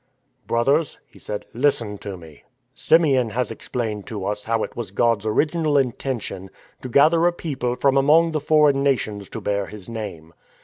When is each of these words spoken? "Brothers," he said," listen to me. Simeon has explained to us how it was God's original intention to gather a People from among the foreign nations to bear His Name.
"Brothers," 0.51 0.97
he 1.05 1.19
said," 1.19 1.45
listen 1.53 1.99
to 1.99 2.17
me. 2.17 2.41
Simeon 2.73 3.29
has 3.29 3.51
explained 3.51 4.07
to 4.07 4.25
us 4.25 4.45
how 4.45 4.63
it 4.63 4.75
was 4.75 4.89
God's 4.89 5.27
original 5.27 5.77
intention 5.77 6.49
to 6.81 6.89
gather 6.89 7.27
a 7.27 7.31
People 7.31 7.75
from 7.75 7.97
among 7.97 8.31
the 8.31 8.39
foreign 8.39 8.81
nations 8.81 9.29
to 9.29 9.39
bear 9.39 9.67
His 9.67 9.87
Name. 9.87 10.33